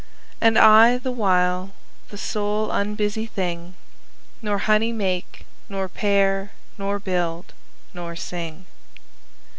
[0.41, 1.73] And I, the while,
[2.09, 3.75] the sole unbusy thing,
[4.37, 7.53] 5 Nor honey make, nor pair, nor build,
[7.93, 8.65] nor sing.